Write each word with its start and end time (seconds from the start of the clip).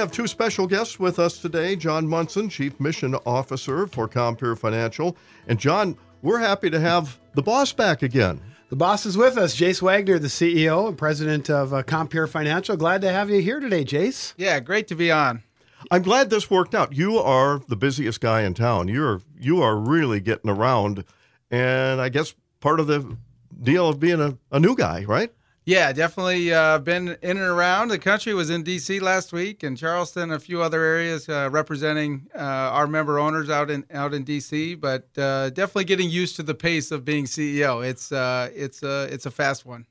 have 0.00 0.10
two 0.10 0.26
special 0.26 0.66
guests 0.66 0.98
with 0.98 1.18
us 1.18 1.38
today 1.38 1.76
John 1.76 2.08
Monson, 2.08 2.48
Chief 2.48 2.80
Mission 2.80 3.14
Officer 3.26 3.86
for 3.86 4.08
Compeer 4.08 4.56
Financial. 4.56 5.14
And 5.46 5.58
John, 5.58 5.94
we're 6.22 6.38
happy 6.38 6.70
to 6.70 6.80
have 6.80 7.18
the 7.34 7.42
boss 7.42 7.74
back 7.74 8.02
again. 8.02 8.40
The 8.70 8.76
boss 8.76 9.04
is 9.04 9.18
with 9.18 9.36
us, 9.36 9.54
Jase 9.54 9.82
Wagner, 9.82 10.18
the 10.18 10.28
CEO 10.28 10.88
and 10.88 10.96
president 10.96 11.50
of 11.50 11.74
uh, 11.74 11.82
Compeer 11.82 12.26
Financial. 12.26 12.78
Glad 12.78 13.02
to 13.02 13.12
have 13.12 13.28
you 13.28 13.42
here 13.42 13.60
today, 13.60 13.84
Jase. 13.84 14.32
Yeah, 14.38 14.58
great 14.60 14.88
to 14.88 14.94
be 14.94 15.10
on. 15.10 15.42
I'm 15.90 16.00
glad 16.00 16.30
this 16.30 16.50
worked 16.50 16.74
out. 16.74 16.94
You 16.94 17.18
are 17.18 17.60
the 17.68 17.76
busiest 17.76 18.22
guy 18.22 18.42
in 18.42 18.54
town. 18.54 18.88
You're 18.88 19.20
you 19.38 19.60
are 19.60 19.76
really 19.76 20.20
getting 20.20 20.50
around, 20.50 21.04
and 21.50 22.00
I 22.00 22.08
guess 22.08 22.34
part 22.60 22.80
of 22.80 22.86
the 22.86 23.18
deal 23.62 23.86
of 23.88 24.00
being 24.00 24.20
a, 24.20 24.38
a 24.50 24.60
new 24.60 24.74
guy, 24.74 25.04
right? 25.04 25.30
Yeah, 25.70 25.92
definitely 25.92 26.52
uh, 26.52 26.80
been 26.80 27.16
in 27.22 27.36
and 27.36 27.38
around 27.38 27.88
the 27.92 27.98
country. 28.00 28.34
Was 28.34 28.50
in 28.50 28.64
D.C. 28.64 28.98
last 28.98 29.32
week 29.32 29.62
and 29.62 29.78
Charleston, 29.78 30.32
a 30.32 30.40
few 30.40 30.60
other 30.62 30.82
areas 30.82 31.28
uh, 31.28 31.48
representing 31.48 32.28
uh, 32.34 32.40
our 32.40 32.88
member 32.88 33.20
owners 33.20 33.48
out 33.48 33.70
in 33.70 33.84
out 33.92 34.12
in 34.12 34.24
D.C. 34.24 34.74
But 34.74 35.06
uh, 35.16 35.50
definitely 35.50 35.84
getting 35.84 36.10
used 36.10 36.34
to 36.34 36.42
the 36.42 36.54
pace 36.54 36.90
of 36.90 37.04
being 37.04 37.24
CEO. 37.24 37.88
It's 37.88 38.10
uh, 38.10 38.50
it's 38.52 38.82
uh, 38.82 39.06
it's 39.12 39.26
a 39.26 39.30
fast 39.30 39.64
one. 39.64 39.86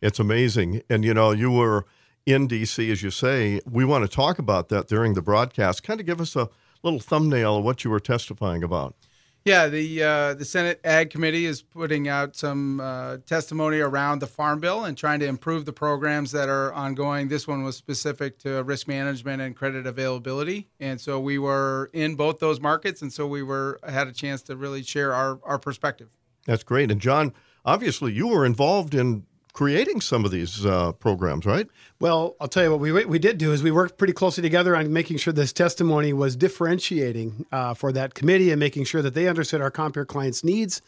It's 0.00 0.20
amazing, 0.20 0.82
and 0.88 1.04
you 1.04 1.12
know 1.12 1.32
you 1.32 1.50
were 1.50 1.84
in 2.24 2.46
D.C. 2.46 2.88
as 2.92 3.02
you 3.02 3.10
say. 3.10 3.60
We 3.68 3.84
want 3.84 4.08
to 4.08 4.08
talk 4.08 4.38
about 4.38 4.68
that 4.68 4.86
during 4.86 5.14
the 5.14 5.22
broadcast. 5.22 5.82
Kind 5.82 5.98
of 5.98 6.06
give 6.06 6.20
us 6.20 6.36
a 6.36 6.48
little 6.84 7.00
thumbnail 7.00 7.56
of 7.56 7.64
what 7.64 7.82
you 7.82 7.90
were 7.90 7.98
testifying 7.98 8.62
about. 8.62 8.94
Yeah, 9.44 9.68
the 9.68 10.02
uh, 10.02 10.34
the 10.34 10.46
Senate 10.46 10.80
Ag 10.84 11.10
Committee 11.10 11.44
is 11.44 11.60
putting 11.60 12.08
out 12.08 12.34
some 12.34 12.80
uh, 12.80 13.18
testimony 13.26 13.78
around 13.78 14.20
the 14.20 14.26
Farm 14.26 14.58
Bill 14.58 14.86
and 14.86 14.96
trying 14.96 15.20
to 15.20 15.26
improve 15.26 15.66
the 15.66 15.72
programs 15.72 16.32
that 16.32 16.48
are 16.48 16.72
ongoing. 16.72 17.28
This 17.28 17.46
one 17.46 17.62
was 17.62 17.76
specific 17.76 18.38
to 18.38 18.62
risk 18.62 18.88
management 18.88 19.42
and 19.42 19.54
credit 19.54 19.86
availability, 19.86 20.68
and 20.80 20.98
so 20.98 21.20
we 21.20 21.38
were 21.38 21.90
in 21.92 22.14
both 22.14 22.38
those 22.38 22.58
markets, 22.58 23.02
and 23.02 23.12
so 23.12 23.26
we 23.26 23.42
were 23.42 23.78
had 23.86 24.08
a 24.08 24.12
chance 24.12 24.40
to 24.44 24.56
really 24.56 24.82
share 24.82 25.12
our 25.12 25.38
our 25.44 25.58
perspective. 25.58 26.16
That's 26.46 26.64
great, 26.64 26.90
and 26.90 26.98
John, 26.98 27.34
obviously 27.66 28.14
you 28.14 28.28
were 28.28 28.46
involved 28.46 28.94
in 28.94 29.26
creating 29.54 30.00
some 30.00 30.24
of 30.24 30.32
these 30.32 30.66
uh, 30.66 30.92
programs, 30.92 31.46
right? 31.46 31.68
Well, 32.00 32.36
I'll 32.40 32.48
tell 32.48 32.64
you 32.64 32.70
what 32.72 32.80
we 32.80 32.92
we 33.06 33.18
did 33.18 33.38
do 33.38 33.52
is 33.52 33.62
we 33.62 33.70
worked 33.70 33.96
pretty 33.96 34.12
closely 34.12 34.42
together 34.42 34.76
on 34.76 34.92
making 34.92 35.16
sure 35.16 35.32
this 35.32 35.52
testimony 35.52 36.12
was 36.12 36.36
differentiating 36.36 37.46
uh, 37.50 37.72
for 37.72 37.92
that 37.92 38.14
committee 38.14 38.50
and 38.50 38.60
making 38.60 38.84
sure 38.84 39.00
that 39.00 39.14
they 39.14 39.26
understood 39.28 39.62
our 39.62 39.70
Compeer 39.70 40.06
clients' 40.06 40.44
needs 40.44 40.82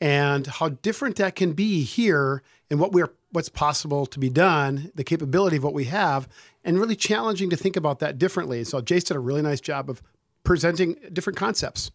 and 0.00 0.46
how 0.46 0.68
different 0.68 1.16
that 1.16 1.36
can 1.36 1.52
be 1.52 1.82
here 1.84 2.42
and 2.70 2.78
what 2.78 2.92
we're 2.92 3.12
what's 3.30 3.48
possible 3.48 4.04
to 4.06 4.18
be 4.18 4.30
done, 4.30 4.90
the 4.94 5.04
capability 5.04 5.56
of 5.56 5.64
what 5.64 5.74
we 5.74 5.84
have, 5.84 6.28
and 6.64 6.78
really 6.78 6.96
challenging 6.96 7.50
to 7.50 7.56
think 7.56 7.76
about 7.76 8.00
that 8.00 8.18
differently. 8.18 8.64
So 8.64 8.80
Jase 8.80 9.04
did 9.04 9.16
a 9.16 9.20
really 9.20 9.42
nice 9.42 9.60
job 9.60 9.88
of 9.88 10.02
presenting 10.44 10.96
different 11.12 11.36
concepts. 11.36 11.90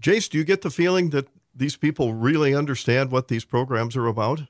Jase, 0.00 0.28
do 0.28 0.38
you 0.38 0.44
get 0.44 0.62
the 0.62 0.70
feeling 0.70 1.10
that 1.10 1.28
these 1.54 1.76
people 1.76 2.14
really 2.14 2.54
understand 2.54 3.10
what 3.10 3.28
these 3.28 3.44
programs 3.44 3.96
are 3.96 4.06
about? 4.06 4.42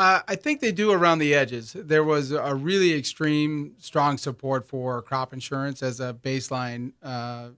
Uh, 0.00 0.22
I 0.26 0.34
think 0.34 0.62
they 0.62 0.72
do 0.72 0.92
around 0.92 1.18
the 1.18 1.34
edges. 1.34 1.74
There 1.74 2.02
was 2.02 2.32
a 2.32 2.54
really 2.54 2.94
extreme, 2.94 3.74
strong 3.76 4.16
support 4.16 4.66
for 4.66 5.02
crop 5.02 5.34
insurance 5.34 5.82
as 5.82 6.00
a 6.00 6.14
baseline 6.14 6.92
uh, 7.02 7.48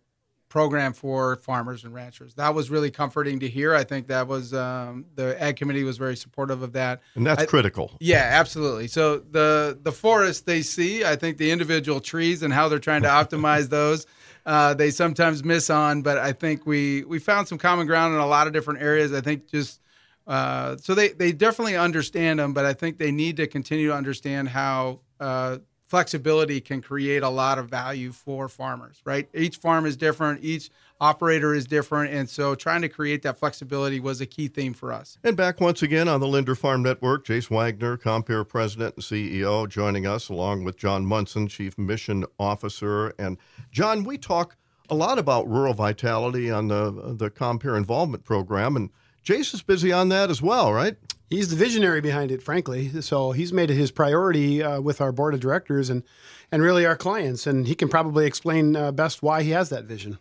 program 0.49 0.93
for 0.93 1.37
farmers 1.37 1.85
and 1.85 1.95
ranchers. 1.95 2.35
That 2.35 2.53
was 2.53 2.69
really 2.69 2.91
comforting 2.91 3.39
to 3.39 3.49
hear. 3.49 3.77
I 3.77 3.85
think 3.85 4.09
that 4.09 4.27
was 4.27 4.53
um, 4.53 5.05
the 5.15 5.41
ag 5.41 5.55
committee 5.55 5.85
was 5.85 5.99
very 5.99 6.17
supportive 6.17 6.63
of 6.63 6.73
that, 6.73 7.01
and 7.15 7.25
that's 7.25 7.43
I, 7.43 7.47
critical. 7.47 7.93
Yeah, 8.01 8.29
absolutely. 8.33 8.89
So 8.89 9.19
the 9.19 9.79
the 9.81 9.93
forest 9.93 10.45
they 10.45 10.63
see, 10.63 11.05
I 11.05 11.15
think 11.15 11.39
the 11.39 11.53
individual 11.53 12.01
trees 12.01 12.43
and 12.43 12.53
how 12.53 12.69
they're 12.69 12.81
trying 12.81 13.03
to 13.03 13.09
optimize 13.09 13.69
those. 13.69 14.05
Uh, 14.45 14.75
they 14.75 14.91
sometimes 14.91 15.45
miss 15.45 15.71
on, 15.71 16.03
but 16.03 16.19
I 16.19 16.33
think 16.33 16.67
we 16.67 17.05
we 17.05 17.21
found 17.21 17.47
some 17.47 17.59
common 17.59 17.87
ground 17.87 18.15
in 18.15 18.21
a 18.21 18.27
lot 18.27 18.49
of 18.49 18.53
different 18.53 18.83
areas. 18.83 19.13
I 19.13 19.21
think 19.21 19.49
just 19.49 19.81
uh, 20.27 20.77
so 20.77 20.95
they, 20.95 21.09
they 21.09 21.33
definitely 21.33 21.77
understand 21.77 22.39
them, 22.39 22.53
but 22.53 22.65
I 22.65 22.73
think 22.73 22.99
they 22.99 23.13
need 23.13 23.37
to 23.39 23.47
continue 23.47 23.89
to 23.89 23.95
understand 23.95 24.51
how 24.51 25.01
uh, 25.21 25.59
flexibility 25.93 26.59
can 26.61 26.81
create 26.81 27.23
a 27.23 27.29
lot 27.29 27.59
of 27.59 27.69
value 27.69 28.13
for 28.13 28.49
farmers, 28.49 29.03
right? 29.05 29.29
Each 29.35 29.57
farm 29.57 29.85
is 29.85 29.95
different, 29.97 30.43
each 30.43 30.71
operator 31.01 31.53
is 31.53 31.67
different, 31.67 32.15
and 32.15 32.31
so 32.31 32.55
trying 32.55 32.81
to 32.83 32.89
create 32.89 33.23
that 33.23 33.37
flexibility 33.37 34.01
was 34.01 34.21
a 34.21 34.27
key 34.27 34.49
theme 34.49 34.73
for 34.73 34.91
us. 34.91 35.19
And 35.23 35.37
back 35.37 35.61
once 35.61 35.83
again 35.83 36.09
on 36.09 36.21
the 36.21 36.27
Linder 36.27 36.55
Farm 36.55 36.83
Network, 36.83 37.27
Jase 37.27 37.51
Wagner, 37.51 37.99
Compeer 37.99 38.43
President 38.49 38.95
and 38.95 39.05
CEO, 39.05 39.69
joining 39.69 40.07
us 40.07 40.29
along 40.29 40.65
with 40.65 40.79
John 40.79 41.05
Monson, 41.05 41.47
Chief 41.47 41.77
Mission 41.77 42.25
Officer. 42.39 43.13
And 43.19 43.37
John, 43.71 44.05
we 44.05 44.17
talk 44.17 44.57
a 44.89 44.95
lot 44.95 45.19
about 45.19 45.49
rural 45.49 45.75
vitality 45.75 46.51
on 46.51 46.69
the 46.69 47.15
the 47.19 47.29
Compeer 47.29 47.77
Involvement 47.77 48.25
Program, 48.25 48.77
and 48.77 48.89
Jase 49.23 49.55
is 49.55 49.63
busy 49.63 49.93
on 49.93 50.09
that 50.09 50.31
as 50.31 50.43
well, 50.43 50.73
right? 50.73 50.97
He's 51.31 51.49
the 51.49 51.57
visionary 51.57 52.01
behind 52.01 52.31
it, 52.31 52.43
frankly. 52.43 53.01
So 53.01 53.33
he's 53.33 53.53
made 53.53 53.71
it 53.71 53.75
his 53.75 53.91
priority 53.91 54.63
uh, 54.63 54.81
with 54.81 55.01
our 55.01 55.13
board 55.13 55.35
of 55.35 55.41
directors 55.41 55.89
and 55.89 56.03
and 56.51 56.63
really 56.63 56.85
our 56.85 56.97
clients, 56.97 57.47
and 57.47 57.67
he 57.67 57.75
can 57.75 57.89
probably 57.89 58.27
explain 58.27 58.77
uh, 58.77 58.93
best 58.93 59.23
why 59.23 59.43
he 59.43 59.51
has 59.51 59.71
that 59.71 59.85
vision. 59.85 60.19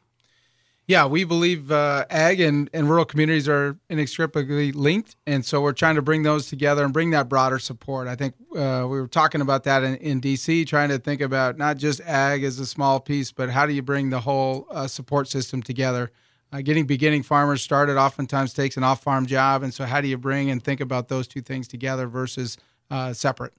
Yeah, 0.87 1.05
we 1.05 1.25
believe 1.25 1.71
uh, 1.71 2.05
ag 2.09 2.39
and, 2.39 2.69
and 2.73 2.89
rural 2.89 3.05
communities 3.05 3.47
are 3.49 3.77
inextricably 3.89 4.71
linked, 4.71 5.15
and 5.27 5.45
so 5.45 5.61
we're 5.61 5.73
trying 5.73 5.95
to 5.95 6.01
bring 6.01 6.23
those 6.23 6.47
together 6.47 6.83
and 6.83 6.93
bring 6.93 7.11
that 7.11 7.27
broader 7.27 7.59
support. 7.59 8.07
I 8.07 8.15
think 8.15 8.35
uh, 8.55 8.87
we 8.89 8.99
were 8.99 9.07
talking 9.07 9.41
about 9.41 9.63
that 9.65 9.83
in, 9.83 9.95
in, 9.97 10.21
DC, 10.21 10.65
trying 10.67 10.89
to 10.89 10.97
think 10.97 11.21
about 11.21 11.57
not 11.57 11.77
just 11.77 12.01
ag 12.01 12.43
as 12.43 12.59
a 12.59 12.65
small 12.65 12.99
piece, 12.99 13.31
but 13.31 13.49
how 13.49 13.65
do 13.65 13.73
you 13.73 13.81
bring 13.81 14.09
the 14.09 14.21
whole 14.21 14.67
uh, 14.71 14.87
support 14.87 15.27
system 15.27 15.61
together 15.61 16.11
uh, 16.51 16.61
getting 16.61 16.85
beginning 16.85 17.23
farmers 17.23 17.61
started 17.61 17.97
oftentimes 17.97 18.53
takes 18.53 18.77
an 18.77 18.83
off-farm 18.83 19.25
job, 19.25 19.63
and 19.63 19.73
so 19.73 19.85
how 19.85 20.01
do 20.01 20.07
you 20.07 20.17
bring 20.17 20.49
and 20.49 20.63
think 20.63 20.81
about 20.81 21.07
those 21.07 21.27
two 21.27 21.41
things 21.41 21.67
together 21.67 22.07
versus 22.07 22.57
uh, 22.89 23.13
separate? 23.13 23.53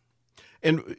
And 0.62 0.96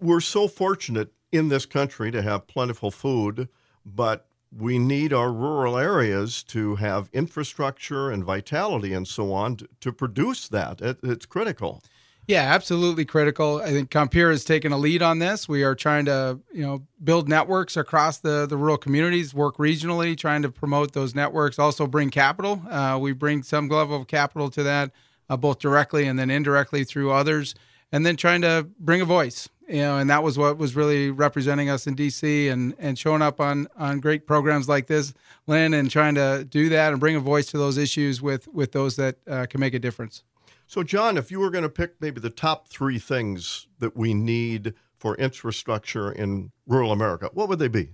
we're 0.00 0.20
so 0.20 0.48
fortunate 0.48 1.12
in 1.32 1.48
this 1.48 1.66
country 1.66 2.10
to 2.10 2.22
have 2.22 2.46
plentiful 2.46 2.90
food, 2.90 3.48
but 3.84 4.26
we 4.56 4.78
need 4.78 5.12
our 5.12 5.32
rural 5.32 5.76
areas 5.76 6.44
to 6.44 6.76
have 6.76 7.10
infrastructure 7.12 8.10
and 8.10 8.22
vitality 8.22 8.92
and 8.92 9.08
so 9.08 9.32
on 9.32 9.56
to, 9.56 9.68
to 9.80 9.92
produce 9.92 10.48
that. 10.48 10.80
It, 10.80 10.98
it's 11.02 11.26
critical. 11.26 11.82
Yeah, 12.26 12.42
absolutely 12.42 13.04
critical. 13.04 13.60
I 13.62 13.70
think 13.70 13.90
Compeer 13.90 14.30
has 14.30 14.44
taken 14.44 14.72
a 14.72 14.78
lead 14.78 15.02
on 15.02 15.18
this. 15.18 15.46
We 15.46 15.62
are 15.62 15.74
trying 15.74 16.06
to, 16.06 16.40
you 16.52 16.62
know, 16.62 16.82
build 17.02 17.28
networks 17.28 17.76
across 17.76 18.18
the, 18.18 18.46
the 18.46 18.56
rural 18.56 18.78
communities, 18.78 19.34
work 19.34 19.58
regionally, 19.58 20.16
trying 20.16 20.40
to 20.42 20.50
promote 20.50 20.92
those 20.92 21.14
networks. 21.14 21.58
Also, 21.58 21.86
bring 21.86 22.08
capital. 22.08 22.62
Uh, 22.70 22.98
we 23.00 23.12
bring 23.12 23.42
some 23.42 23.68
level 23.68 24.00
of 24.00 24.06
capital 24.06 24.48
to 24.50 24.62
that, 24.62 24.90
uh, 25.28 25.36
both 25.36 25.58
directly 25.58 26.06
and 26.06 26.18
then 26.18 26.30
indirectly 26.30 26.84
through 26.84 27.12
others, 27.12 27.54
and 27.92 28.06
then 28.06 28.16
trying 28.16 28.40
to 28.40 28.68
bring 28.80 29.02
a 29.02 29.06
voice. 29.06 29.48
You 29.68 29.78
know, 29.78 29.98
and 29.98 30.08
that 30.10 30.22
was 30.22 30.38
what 30.38 30.56
was 30.58 30.76
really 30.76 31.10
representing 31.10 31.70
us 31.70 31.86
in 31.86 31.96
DC 31.96 32.50
and 32.50 32.74
and 32.78 32.98
showing 32.98 33.22
up 33.22 33.40
on 33.40 33.66
on 33.76 34.00
great 34.00 34.26
programs 34.26 34.68
like 34.68 34.86
this, 34.88 35.14
Lynn, 35.46 35.72
and 35.72 35.90
trying 35.90 36.14
to 36.16 36.46
do 36.48 36.68
that 36.70 36.92
and 36.92 37.00
bring 37.00 37.16
a 37.16 37.20
voice 37.20 37.46
to 37.46 37.58
those 37.58 37.78
issues 37.78 38.20
with 38.20 38.46
with 38.48 38.72
those 38.72 38.96
that 38.96 39.16
uh, 39.26 39.46
can 39.46 39.60
make 39.60 39.72
a 39.72 39.78
difference. 39.78 40.22
So, 40.66 40.82
John, 40.82 41.16
if 41.16 41.30
you 41.30 41.40
were 41.40 41.50
going 41.50 41.62
to 41.62 41.68
pick 41.68 42.00
maybe 42.00 42.20
the 42.20 42.30
top 42.30 42.68
three 42.68 42.98
things 42.98 43.66
that 43.78 43.96
we 43.96 44.14
need 44.14 44.74
for 44.96 45.14
infrastructure 45.16 46.10
in 46.10 46.52
rural 46.66 46.92
America, 46.92 47.30
what 47.32 47.48
would 47.48 47.58
they 47.58 47.68
be? 47.68 47.90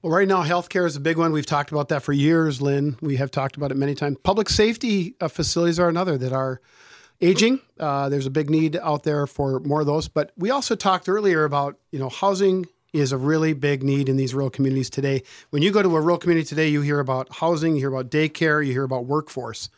Well, 0.00 0.12
right 0.12 0.28
now, 0.28 0.44
healthcare 0.44 0.86
is 0.86 0.94
a 0.94 1.00
big 1.00 1.18
one. 1.18 1.32
We've 1.32 1.44
talked 1.44 1.72
about 1.72 1.88
that 1.88 2.02
for 2.02 2.12
years, 2.12 2.62
Lynn. 2.62 2.96
We 3.00 3.16
have 3.16 3.30
talked 3.30 3.56
about 3.56 3.72
it 3.72 3.76
many 3.76 3.94
times. 3.94 4.16
Public 4.22 4.48
safety 4.48 5.16
uh, 5.20 5.28
facilities 5.28 5.80
are 5.80 5.88
another 5.88 6.16
that 6.18 6.32
are 6.32 6.60
aging. 7.20 7.60
Uh, 7.78 8.08
there's 8.08 8.26
a 8.26 8.30
big 8.30 8.48
need 8.48 8.76
out 8.76 9.02
there 9.02 9.26
for 9.26 9.60
more 9.60 9.80
of 9.80 9.86
those. 9.86 10.08
But 10.08 10.32
we 10.36 10.50
also 10.50 10.76
talked 10.76 11.08
earlier 11.08 11.44
about 11.44 11.78
you 11.90 11.98
know 11.98 12.08
housing 12.08 12.66
is 12.92 13.12
a 13.12 13.18
really 13.18 13.52
big 13.52 13.82
need 13.82 14.08
in 14.08 14.16
these 14.16 14.34
rural 14.34 14.50
communities 14.50 14.88
today. 14.88 15.22
When 15.50 15.62
you 15.62 15.70
go 15.72 15.82
to 15.82 15.96
a 15.96 16.00
rural 16.00 16.18
community 16.18 16.46
today, 16.46 16.68
you 16.68 16.80
hear 16.80 17.00
about 17.00 17.28
housing, 17.36 17.74
you 17.74 17.80
hear 17.80 17.92
about 17.92 18.10
daycare, 18.10 18.64
you 18.64 18.72
hear 18.72 18.84
about 18.84 19.04
workforce. 19.04 19.68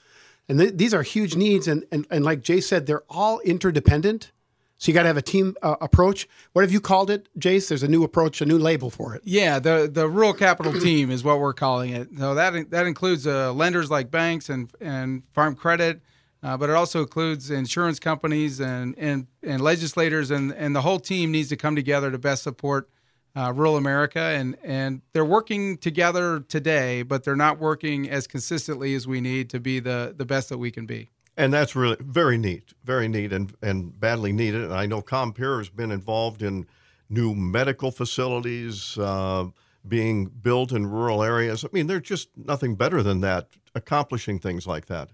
And 0.50 0.58
th- 0.58 0.74
these 0.74 0.92
are 0.92 1.04
huge 1.04 1.36
needs. 1.36 1.68
And, 1.68 1.84
and, 1.92 2.08
and 2.10 2.24
like 2.24 2.42
Jay 2.42 2.60
said, 2.60 2.86
they're 2.86 3.04
all 3.08 3.38
interdependent. 3.40 4.32
So 4.78 4.90
you 4.90 4.94
got 4.94 5.02
to 5.02 5.06
have 5.06 5.16
a 5.16 5.22
team 5.22 5.54
uh, 5.62 5.76
approach. 5.80 6.28
What 6.54 6.62
have 6.62 6.72
you 6.72 6.80
called 6.80 7.08
it, 7.08 7.28
Jase? 7.38 7.68
There's 7.68 7.84
a 7.84 7.88
new 7.88 8.02
approach, 8.02 8.40
a 8.40 8.46
new 8.46 8.58
label 8.58 8.90
for 8.90 9.14
it. 9.14 9.22
Yeah, 9.24 9.60
the 9.60 9.88
the 9.92 10.08
rural 10.08 10.32
capital 10.32 10.72
team 10.80 11.10
is 11.10 11.22
what 11.22 11.38
we're 11.38 11.52
calling 11.52 11.90
it. 11.90 12.08
So 12.18 12.34
that 12.34 12.70
that 12.70 12.86
includes 12.86 13.26
uh, 13.26 13.52
lenders 13.52 13.90
like 13.90 14.10
banks 14.10 14.48
and 14.48 14.70
and 14.80 15.22
farm 15.34 15.54
credit, 15.54 16.00
uh, 16.42 16.56
but 16.56 16.70
it 16.70 16.76
also 16.76 17.02
includes 17.02 17.50
insurance 17.50 18.00
companies 18.00 18.58
and 18.58 18.94
and 18.98 19.26
and 19.42 19.60
legislators 19.60 20.30
and 20.30 20.50
and 20.54 20.74
the 20.74 20.80
whole 20.80 20.98
team 20.98 21.30
needs 21.30 21.50
to 21.50 21.56
come 21.56 21.76
together 21.76 22.10
to 22.10 22.18
best 22.18 22.42
support 22.42 22.88
uh, 23.36 23.52
rural 23.54 23.76
America, 23.76 24.20
and 24.20 24.56
and 24.62 25.02
they're 25.12 25.24
working 25.24 25.76
together 25.78 26.40
today, 26.40 27.02
but 27.02 27.24
they're 27.24 27.36
not 27.36 27.58
working 27.58 28.08
as 28.08 28.26
consistently 28.26 28.94
as 28.94 29.06
we 29.06 29.20
need 29.20 29.50
to 29.50 29.60
be 29.60 29.80
the 29.80 30.14
the 30.16 30.24
best 30.24 30.48
that 30.48 30.58
we 30.58 30.70
can 30.70 30.86
be. 30.86 31.10
And 31.36 31.52
that's 31.52 31.74
really 31.74 31.96
very 32.00 32.36
neat, 32.36 32.74
very 32.84 33.08
neat, 33.08 33.32
and 33.32 33.54
and 33.62 33.98
badly 33.98 34.32
needed. 34.32 34.64
And 34.64 34.74
I 34.74 34.86
know 34.86 35.02
Compeer 35.02 35.58
has 35.58 35.68
been 35.68 35.90
involved 35.90 36.42
in 36.42 36.66
new 37.08 37.34
medical 37.34 37.90
facilities 37.90 38.96
uh, 38.98 39.46
being 39.86 40.26
built 40.26 40.72
in 40.72 40.86
rural 40.86 41.22
areas. 41.22 41.64
I 41.64 41.68
mean, 41.72 41.86
there's 41.86 42.02
just 42.02 42.28
nothing 42.36 42.74
better 42.76 43.02
than 43.02 43.20
that, 43.20 43.48
accomplishing 43.74 44.38
things 44.38 44.66
like 44.66 44.86
that. 44.86 45.10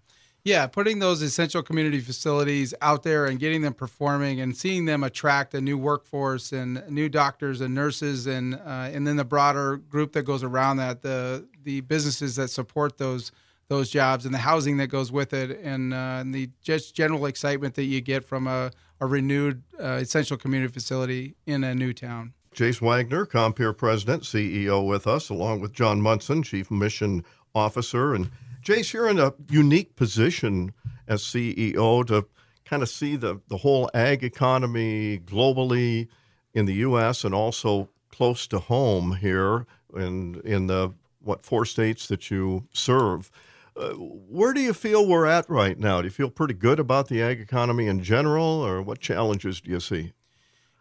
Yeah, 0.46 0.68
putting 0.68 1.00
those 1.00 1.22
essential 1.22 1.60
community 1.60 1.98
facilities 1.98 2.72
out 2.80 3.02
there 3.02 3.26
and 3.26 3.40
getting 3.40 3.62
them 3.62 3.74
performing 3.74 4.40
and 4.40 4.56
seeing 4.56 4.84
them 4.84 5.02
attract 5.02 5.54
a 5.54 5.60
new 5.60 5.76
workforce 5.76 6.52
and 6.52 6.88
new 6.88 7.08
doctors 7.08 7.60
and 7.60 7.74
nurses 7.74 8.28
and 8.28 8.54
uh, 8.54 8.88
and 8.92 9.08
then 9.08 9.16
the 9.16 9.24
broader 9.24 9.76
group 9.76 10.12
that 10.12 10.22
goes 10.22 10.44
around 10.44 10.76
that 10.76 11.02
the 11.02 11.48
the 11.64 11.80
businesses 11.80 12.36
that 12.36 12.46
support 12.46 12.96
those 12.96 13.32
those 13.66 13.90
jobs 13.90 14.24
and 14.24 14.32
the 14.32 14.38
housing 14.38 14.76
that 14.76 14.86
goes 14.86 15.10
with 15.10 15.32
it 15.32 15.58
and, 15.64 15.92
uh, 15.92 16.18
and 16.20 16.32
the 16.32 16.48
just 16.62 16.94
general 16.94 17.26
excitement 17.26 17.74
that 17.74 17.86
you 17.86 18.00
get 18.00 18.24
from 18.24 18.46
a, 18.46 18.70
a 19.00 19.06
renewed 19.06 19.64
uh, 19.80 19.98
essential 20.00 20.36
community 20.36 20.72
facility 20.72 21.34
in 21.46 21.64
a 21.64 21.74
new 21.74 21.92
town. 21.92 22.32
Jase 22.52 22.80
Wagner, 22.80 23.26
Compeer 23.26 23.76
President, 23.76 24.22
CEO, 24.22 24.86
with 24.86 25.08
us, 25.08 25.28
along 25.28 25.60
with 25.60 25.72
John 25.72 26.00
Monson, 26.00 26.44
Chief 26.44 26.70
Mission 26.70 27.24
Officer. 27.56 28.14
And 28.14 28.30
Jase, 28.66 28.92
you're 28.92 29.08
in 29.08 29.20
a 29.20 29.32
unique 29.48 29.94
position 29.94 30.74
as 31.06 31.22
CEO 31.22 32.04
to 32.08 32.26
kind 32.64 32.82
of 32.82 32.88
see 32.88 33.14
the, 33.14 33.40
the 33.46 33.58
whole 33.58 33.88
ag 33.94 34.24
economy 34.24 35.20
globally 35.20 36.08
in 36.52 36.66
the 36.66 36.74
U.S. 36.74 37.22
and 37.22 37.32
also 37.32 37.90
close 38.10 38.48
to 38.48 38.58
home 38.58 39.18
here 39.18 39.66
in, 39.94 40.40
in 40.44 40.66
the, 40.66 40.92
what, 41.20 41.46
four 41.46 41.64
states 41.64 42.08
that 42.08 42.28
you 42.28 42.66
serve. 42.72 43.30
Uh, 43.76 43.90
where 43.90 44.52
do 44.52 44.60
you 44.60 44.72
feel 44.72 45.06
we're 45.06 45.26
at 45.26 45.48
right 45.48 45.78
now? 45.78 46.00
Do 46.00 46.08
you 46.08 46.10
feel 46.10 46.28
pretty 46.28 46.54
good 46.54 46.80
about 46.80 47.06
the 47.06 47.22
ag 47.22 47.40
economy 47.40 47.86
in 47.86 48.02
general, 48.02 48.42
or 48.42 48.82
what 48.82 48.98
challenges 48.98 49.60
do 49.60 49.70
you 49.70 49.78
see? 49.78 50.12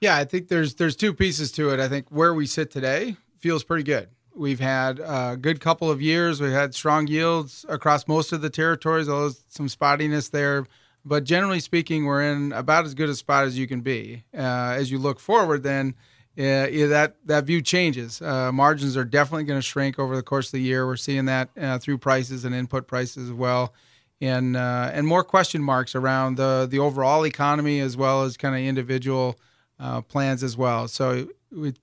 Yeah, 0.02 0.18
I 0.18 0.24
think 0.24 0.48
there's 0.48 0.74
there's 0.74 0.96
two 0.96 1.14
pieces 1.14 1.52
to 1.52 1.70
it. 1.70 1.80
I 1.80 1.88
think 1.88 2.10
where 2.10 2.34
we 2.34 2.48
sit 2.48 2.72
today 2.72 3.18
feels 3.38 3.64
pretty 3.64 3.84
good. 3.84 4.10
We've 4.36 4.60
had 4.60 5.00
a 5.00 5.38
good 5.40 5.60
couple 5.60 5.90
of 5.90 6.02
years. 6.02 6.42
We've 6.42 6.52
had 6.52 6.76
strong 6.76 7.08
yields 7.08 7.66
across 7.70 8.08
most 8.08 8.34
of 8.34 8.42
the 8.42 8.50
territories, 8.50 9.08
although 9.08 9.36
some 9.48 9.68
spottiness 9.68 10.30
there. 10.30 10.66
But 11.06 11.24
generally 11.24 11.60
speaking, 11.60 12.06
we're 12.06 12.24
in 12.24 12.52
about 12.52 12.86
as 12.86 12.96
good 12.96 13.10
a 13.10 13.16
spot 13.16 13.46
as 13.46 13.58
you 13.58 13.68
can 13.68 13.82
be. 13.82 14.24
Uh, 14.34 14.76
as 14.78 14.92
you 14.92 14.98
look 14.98 15.20
forward, 15.20 15.64
then 15.64 15.96
uh, 16.38 16.68
yeah, 16.70 16.88
that 16.88 17.16
that 17.26 17.46
view 17.46 17.62
changes. 17.62 18.22
Uh, 18.22 18.52
margins 18.52 18.98
are 18.98 19.06
definitely 19.06 19.46
going 19.46 19.60
to 19.60 19.66
shrink 19.66 19.98
over 19.98 20.16
the 20.16 20.24
course 20.24 20.48
of 20.48 20.52
the 20.54 20.62
year. 20.62 20.86
We're 20.86 20.98
seeing 20.98 21.26
that 21.26 21.50
uh, 21.60 21.78
through 21.80 22.00
prices 22.00 22.44
and 22.44 22.54
input 22.54 22.88
prices 22.88 23.30
as 23.30 23.34
well, 23.34 23.74
and 24.20 24.58
uh, 24.58 24.90
and 24.92 25.08
more 25.08 25.24
question 25.24 25.62
marks 25.64 25.96
around 25.96 26.36
the 26.36 26.68
the 26.70 26.80
overall 26.80 27.26
economy 27.26 27.80
as 27.80 27.96
well 27.96 28.24
as 28.24 28.36
kind 28.36 28.54
of 28.54 28.62
individual 28.62 29.40
uh, 29.80 30.02
plans 30.02 30.44
as 30.44 30.58
well. 30.58 30.90
So 30.90 31.30
we, 31.52 31.74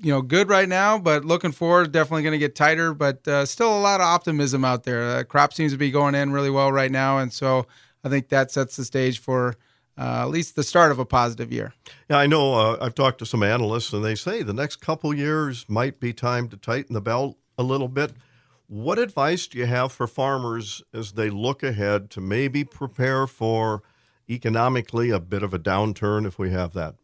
you 0.00 0.12
know, 0.12 0.22
good 0.22 0.48
right 0.48 0.68
now, 0.68 0.98
but 0.98 1.24
looking 1.24 1.52
forward, 1.52 1.92
definitely 1.92 2.22
going 2.22 2.32
to 2.32 2.38
get 2.38 2.54
tighter. 2.54 2.94
But 2.94 3.26
uh, 3.28 3.44
still 3.44 3.76
a 3.76 3.80
lot 3.80 4.00
of 4.00 4.06
optimism 4.06 4.64
out 4.64 4.84
there. 4.84 5.22
crop 5.24 5.52
seems 5.52 5.72
to 5.72 5.78
be 5.78 5.90
going 5.90 6.14
in 6.14 6.32
really 6.32 6.50
well 6.50 6.72
right 6.72 6.90
now, 6.90 7.18
and 7.18 7.32
so 7.32 7.66
I 8.02 8.08
think 8.08 8.28
that 8.28 8.50
sets 8.50 8.76
the 8.76 8.84
stage 8.84 9.18
for 9.18 9.56
uh, 9.98 10.22
at 10.22 10.30
least 10.30 10.56
the 10.56 10.62
start 10.62 10.90
of 10.90 10.98
a 10.98 11.04
positive 11.04 11.52
year. 11.52 11.74
Yeah, 12.08 12.16
I 12.16 12.26
know. 12.26 12.54
Uh, 12.54 12.78
I've 12.80 12.94
talked 12.94 13.18
to 13.18 13.26
some 13.26 13.42
analysts, 13.42 13.92
and 13.92 14.04
they 14.04 14.14
say 14.14 14.42
the 14.42 14.54
next 14.54 14.76
couple 14.76 15.12
years 15.14 15.66
might 15.68 16.00
be 16.00 16.12
time 16.12 16.48
to 16.48 16.56
tighten 16.56 16.94
the 16.94 17.02
belt 17.02 17.36
a 17.58 17.62
little 17.62 17.88
bit. 17.88 18.12
What 18.66 18.98
advice 18.98 19.46
do 19.46 19.58
you 19.58 19.66
have 19.66 19.92
for 19.92 20.06
farmers 20.06 20.82
as 20.94 21.12
they 21.12 21.28
look 21.28 21.62
ahead 21.62 22.08
to 22.12 22.20
maybe 22.20 22.64
prepare 22.64 23.26
for 23.26 23.82
economically 24.28 25.10
a 25.10 25.18
bit 25.18 25.42
of 25.42 25.52
a 25.52 25.58
downturn 25.58 26.26
if 26.26 26.38
we 26.38 26.50
have 26.50 26.72
that? 26.74 26.94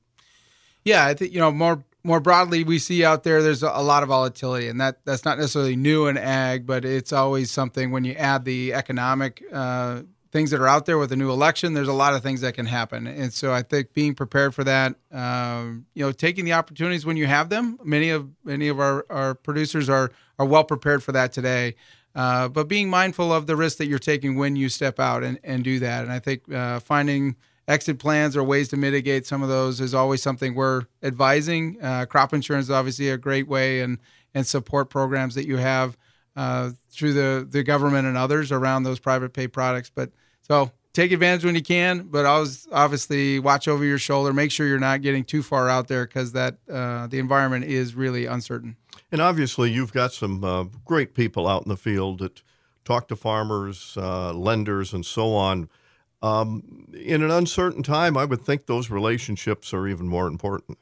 Yeah, 0.84 1.04
I 1.04 1.14
think 1.14 1.32
you 1.32 1.40
know 1.40 1.50
more 1.50 1.84
more 2.06 2.20
broadly 2.20 2.64
we 2.64 2.79
see 2.79 3.05
out 3.05 3.25
there 3.25 3.43
there's 3.43 3.62
a 3.62 3.82
lot 3.82 4.03
of 4.03 4.08
volatility 4.08 4.69
and 4.69 4.81
that 4.81 5.05
that's 5.05 5.25
not 5.25 5.38
necessarily 5.38 5.76
new 5.76 6.06
in 6.06 6.17
ag 6.17 6.64
but 6.64 6.85
it's 6.85 7.12
always 7.12 7.50
something 7.50 7.91
when 7.91 8.05
you 8.05 8.12
add 8.14 8.44
the 8.44 8.73
economic 8.73 9.43
uh, 9.53 10.00
things 10.37 10.50
that 10.50 10.61
are 10.61 10.69
out 10.69 10.85
there 10.85 10.99
with 10.99 11.11
a 11.12 11.17
new 11.17 11.31
election. 11.31 11.73
There's 11.73 11.88
a 11.88 11.94
lot 11.94 12.12
of 12.12 12.23
things 12.23 12.43
that 12.43 12.53
can 12.53 12.67
happen, 12.67 13.06
and 13.06 13.32
so 13.32 13.53
I 13.53 13.62
think 13.62 13.94
being 13.94 14.14
prepared 14.14 14.55
for 14.55 14.64
that, 14.64 14.94
um, 15.11 15.87
you 15.94 16.05
know, 16.05 16.12
taking 16.12 16.44
the 16.44 16.53
opportunities 16.53 17.06
when 17.06 17.17
you 17.17 17.26
have 17.26 17.49
them. 17.49 17.79
Many 17.82 18.11
of 18.11 18.29
many 18.44 18.69
of 18.69 18.79
our, 18.79 19.06
our 19.08 19.35
producers 19.35 19.88
are 19.88 20.11
are 20.38 20.44
well 20.44 20.64
prepared 20.64 21.03
for 21.03 21.12
that 21.12 21.32
today. 21.32 21.75
Uh, 22.14 22.49
but 22.49 22.69
being 22.69 22.88
mindful 22.88 23.32
of 23.32 23.47
the 23.47 23.56
risk 23.56 23.79
that 23.79 23.87
you're 23.87 23.99
taking 23.99 24.37
when 24.37 24.56
you 24.56 24.69
step 24.69 24.99
out 24.99 25.23
and, 25.23 25.38
and 25.44 25.62
do 25.62 25.79
that. 25.79 26.03
And 26.03 26.11
I 26.11 26.19
think 26.19 26.50
uh, 26.50 26.81
finding 26.81 27.37
exit 27.69 27.99
plans 27.99 28.37
or 28.37 28.45
ways 28.45 28.69
to 28.69 28.77
mitigate 28.77 29.27
some 29.27 29.43
of 29.43 29.49
those 29.49 29.81
is 29.81 29.95
always 29.95 30.23
something 30.23 30.55
we're 30.55 30.83
advising. 31.03 31.79
Uh, 31.83 32.07
crop 32.07 32.33
insurance 32.33 32.67
is 32.67 32.71
obviously 32.71 33.11
a 33.11 33.19
great 33.19 33.49
way 33.49 33.81
and, 33.81 33.99
and 34.35 34.47
support 34.47 34.91
programs 34.91 35.35
that 35.35 35.47
you 35.47 35.57
have 35.57 35.97
uh, 36.37 36.71
through 36.91 37.13
the, 37.13 37.47
the 37.49 37.63
government 37.63 38.07
and 38.07 38.17
others 38.17 38.53
around 38.53 38.85
those 38.85 38.99
private 38.99 39.33
pay 39.33 39.49
products. 39.49 39.91
But 39.93 40.11
so 40.43 40.71
take 40.93 41.13
advantage 41.13 41.45
when 41.45 41.55
you 41.55 41.63
can, 41.63 42.03
but 42.03 42.25
always 42.25 42.69
obviously 42.73 43.39
watch 43.39 43.69
over 43.69 43.85
your 43.85 43.99
shoulder. 43.99 44.33
Make 44.33 44.51
sure 44.51 44.67
you're 44.67 44.79
not 44.79 45.03
getting 45.03 45.25
too 45.25 45.43
far 45.43 45.69
out 45.69 45.89
there 45.89 46.07
because 46.07 46.33
that 46.33 46.57
uh, 46.71 47.07
the 47.07 47.19
environment 47.19 47.65
is 47.65 47.95
really 47.95 48.27
uncertain. 48.27 48.77
And 49.13 49.21
obviously, 49.21 49.71
you've 49.71 49.93
got 49.93 50.13
some 50.13 50.43
uh, 50.43 50.65
great 50.85 51.15
people 51.15 51.47
out 51.47 51.63
in 51.63 51.69
the 51.69 51.77
field 51.77 52.19
that 52.21 52.43
talk 52.85 53.09
to 53.09 53.17
farmers, 53.17 53.97
uh, 53.97 54.33
lenders, 54.33 54.93
and 54.93 55.05
so 55.05 55.35
on. 55.35 55.69
Um, 56.23 56.89
in 56.95 57.23
an 57.23 57.31
uncertain 57.31 57.83
time, 57.83 58.17
I 58.17 58.25
would 58.25 58.43
think 58.43 58.67
those 58.67 58.91
relationships 58.91 59.73
are 59.75 59.87
even 59.87 60.09
more 60.09 60.27
important. 60.27 60.79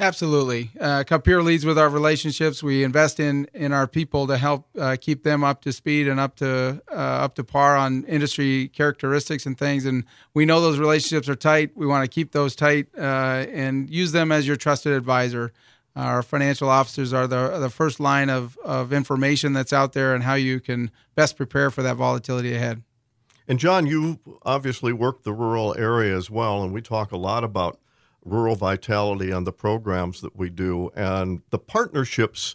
Absolutely. 0.00 0.70
Uh, 0.80 1.02
leads 1.26 1.66
with 1.66 1.76
our 1.76 1.88
relationships. 1.88 2.62
We 2.62 2.84
invest 2.84 3.18
in 3.18 3.48
in 3.52 3.72
our 3.72 3.88
people 3.88 4.28
to 4.28 4.38
help 4.38 4.68
uh, 4.78 4.96
keep 5.00 5.24
them 5.24 5.42
up 5.42 5.60
to 5.62 5.72
speed 5.72 6.06
and 6.06 6.20
up 6.20 6.36
to 6.36 6.80
uh, 6.88 6.94
up 6.94 7.34
to 7.34 7.44
par 7.44 7.76
on 7.76 8.04
industry 8.04 8.68
characteristics 8.68 9.44
and 9.44 9.58
things. 9.58 9.84
And 9.84 10.04
we 10.34 10.46
know 10.46 10.60
those 10.60 10.78
relationships 10.78 11.28
are 11.28 11.34
tight. 11.34 11.72
We 11.74 11.84
want 11.84 12.04
to 12.04 12.08
keep 12.08 12.30
those 12.30 12.54
tight 12.54 12.86
uh, 12.96 13.46
and 13.52 13.90
use 13.90 14.12
them 14.12 14.30
as 14.30 14.46
your 14.46 14.56
trusted 14.56 14.92
advisor. 14.92 15.52
Our 15.96 16.22
financial 16.22 16.68
officers 16.68 17.12
are 17.12 17.26
the 17.26 17.58
the 17.58 17.70
first 17.70 17.98
line 17.98 18.30
of 18.30 18.56
of 18.58 18.92
information 18.92 19.52
that's 19.52 19.72
out 19.72 19.94
there 19.94 20.14
and 20.14 20.22
how 20.22 20.34
you 20.34 20.60
can 20.60 20.92
best 21.16 21.36
prepare 21.36 21.72
for 21.72 21.82
that 21.82 21.96
volatility 21.96 22.54
ahead. 22.54 22.84
And 23.48 23.58
John, 23.58 23.86
you 23.86 24.20
obviously 24.42 24.92
work 24.92 25.22
the 25.22 25.32
rural 25.32 25.74
area 25.76 26.14
as 26.14 26.30
well, 26.30 26.62
and 26.62 26.72
we 26.72 26.82
talk 26.82 27.10
a 27.10 27.16
lot 27.16 27.42
about 27.42 27.80
rural 28.22 28.54
vitality 28.54 29.32
on 29.32 29.44
the 29.44 29.52
programs 29.52 30.20
that 30.20 30.36
we 30.36 30.50
do 30.50 30.90
and 30.94 31.40
the 31.48 31.58
partnerships 31.58 32.54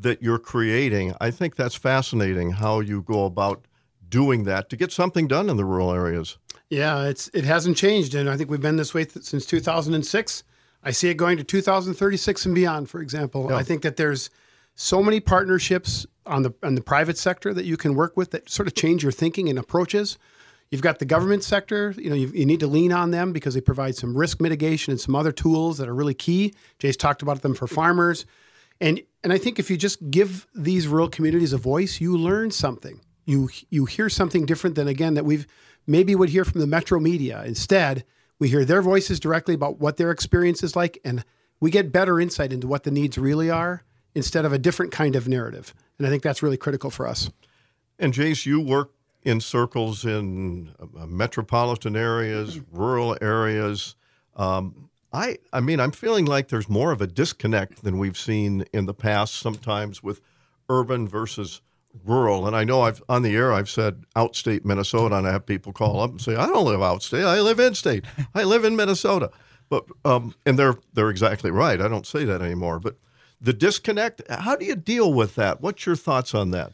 that 0.00 0.22
you're 0.22 0.38
creating. 0.38 1.14
I 1.20 1.30
think 1.30 1.56
that's 1.56 1.74
fascinating 1.74 2.52
how 2.52 2.80
you 2.80 3.02
go 3.02 3.26
about 3.26 3.66
doing 4.08 4.44
that 4.44 4.70
to 4.70 4.76
get 4.76 4.90
something 4.90 5.28
done 5.28 5.50
in 5.50 5.58
the 5.58 5.64
rural 5.66 5.92
areas. 5.92 6.38
Yeah, 6.70 7.04
it's 7.04 7.28
it 7.34 7.44
hasn't 7.44 7.76
changed, 7.76 8.14
and 8.14 8.30
I 8.30 8.36
think 8.38 8.48
we've 8.48 8.60
been 8.60 8.76
this 8.76 8.94
way 8.94 9.04
th- 9.04 9.26
since 9.26 9.44
2006. 9.44 10.44
I 10.82 10.90
see 10.90 11.10
it 11.10 11.14
going 11.14 11.36
to 11.36 11.44
2036 11.44 12.46
and 12.46 12.54
beyond. 12.54 12.88
For 12.88 13.02
example, 13.02 13.48
yeah. 13.50 13.56
I 13.56 13.62
think 13.62 13.82
that 13.82 13.96
there's 13.96 14.30
so 14.74 15.02
many 15.02 15.20
partnerships 15.20 16.06
on 16.24 16.42
the 16.42 16.54
on 16.62 16.74
the 16.74 16.80
private 16.80 17.18
sector 17.18 17.52
that 17.52 17.64
you 17.64 17.76
can 17.76 17.94
work 17.94 18.16
with 18.16 18.30
that 18.30 18.48
sort 18.48 18.66
of 18.66 18.74
change 18.74 19.02
your 19.02 19.12
thinking 19.12 19.48
and 19.48 19.58
approaches. 19.58 20.18
You've 20.72 20.80
got 20.80 20.98
the 20.98 21.04
government 21.04 21.44
sector. 21.44 21.94
You 21.98 22.08
know, 22.08 22.16
you, 22.16 22.28
you, 22.28 22.46
need 22.46 22.60
to 22.60 22.66
lean 22.66 22.92
on 22.92 23.10
them 23.10 23.32
because 23.32 23.52
they 23.52 23.60
provide 23.60 23.94
some 23.94 24.16
risk 24.16 24.40
mitigation 24.40 24.90
and 24.90 24.98
some 24.98 25.14
other 25.14 25.30
tools 25.30 25.76
that 25.76 25.86
are 25.86 25.94
really 25.94 26.14
key. 26.14 26.54
Jay's 26.78 26.96
talked 26.96 27.20
about 27.20 27.42
them 27.42 27.54
for 27.54 27.66
farmers, 27.66 28.24
and 28.80 29.02
and 29.22 29.34
I 29.34 29.38
think 29.38 29.58
if 29.58 29.70
you 29.70 29.76
just 29.76 30.10
give 30.10 30.46
these 30.54 30.88
rural 30.88 31.10
communities 31.10 31.52
a 31.52 31.58
voice, 31.58 32.00
you 32.00 32.16
learn 32.16 32.50
something. 32.50 33.02
You 33.26 33.50
you 33.68 33.84
hear 33.84 34.08
something 34.08 34.46
different 34.46 34.74
than 34.74 34.88
again 34.88 35.12
that 35.12 35.26
we've 35.26 35.46
maybe 35.86 36.14
would 36.14 36.30
hear 36.30 36.46
from 36.46 36.62
the 36.62 36.66
metro 36.66 36.98
media. 36.98 37.42
Instead, 37.44 38.04
we 38.38 38.48
hear 38.48 38.64
their 38.64 38.80
voices 38.80 39.20
directly 39.20 39.54
about 39.54 39.78
what 39.78 39.98
their 39.98 40.10
experience 40.10 40.62
is 40.62 40.74
like, 40.74 40.98
and 41.04 41.22
we 41.60 41.70
get 41.70 41.92
better 41.92 42.18
insight 42.18 42.50
into 42.50 42.66
what 42.66 42.84
the 42.84 42.90
needs 42.90 43.18
really 43.18 43.50
are 43.50 43.84
instead 44.14 44.46
of 44.46 44.54
a 44.54 44.58
different 44.58 44.90
kind 44.90 45.16
of 45.16 45.28
narrative. 45.28 45.74
And 45.98 46.06
I 46.06 46.10
think 46.10 46.22
that's 46.22 46.42
really 46.42 46.56
critical 46.56 46.90
for 46.90 47.06
us. 47.06 47.30
And 47.98 48.14
Jase, 48.14 48.46
you 48.46 48.58
work 48.58 48.90
in 49.24 49.40
circles 49.40 50.04
in 50.04 50.74
uh, 50.80 51.06
metropolitan 51.06 51.96
areas, 51.96 52.60
rural 52.72 53.16
areas. 53.20 53.94
Um, 54.36 54.88
I, 55.12 55.38
I 55.52 55.60
mean, 55.60 55.78
I'm 55.80 55.90
feeling 55.92 56.24
like 56.24 56.48
there's 56.48 56.68
more 56.68 56.90
of 56.90 57.00
a 57.00 57.06
disconnect 57.06 57.84
than 57.84 57.98
we've 57.98 58.16
seen 58.16 58.64
in 58.72 58.86
the 58.86 58.94
past. 58.94 59.34
Sometimes 59.34 60.02
with 60.02 60.20
urban 60.68 61.06
versus 61.06 61.60
rural, 62.04 62.46
and 62.46 62.56
I 62.56 62.64
know 62.64 62.82
I've 62.82 63.02
on 63.08 63.22
the 63.22 63.36
air 63.36 63.52
I've 63.52 63.68
said 63.68 64.04
outstate 64.16 64.64
Minnesota, 64.64 65.16
and 65.16 65.26
I 65.26 65.32
have 65.32 65.44
people 65.44 65.72
call 65.72 66.00
up 66.00 66.10
and 66.10 66.20
say 66.20 66.34
I 66.34 66.46
don't 66.46 66.64
live 66.64 66.80
outstate, 66.80 67.26
I 67.26 67.40
live 67.40 67.60
in 67.60 67.74
state, 67.74 68.04
I 68.34 68.44
live 68.44 68.64
in 68.64 68.74
Minnesota. 68.74 69.30
But 69.68 69.84
um, 70.04 70.34
and 70.46 70.58
they're 70.58 70.76
they're 70.94 71.10
exactly 71.10 71.50
right. 71.50 71.80
I 71.80 71.88
don't 71.88 72.06
say 72.06 72.24
that 72.24 72.42
anymore. 72.42 72.80
But 72.80 72.96
the 73.40 73.52
disconnect, 73.52 74.22
how 74.30 74.56
do 74.56 74.64
you 74.64 74.76
deal 74.76 75.12
with 75.12 75.34
that? 75.34 75.60
What's 75.60 75.84
your 75.84 75.96
thoughts 75.96 76.34
on 76.34 76.50
that? 76.52 76.72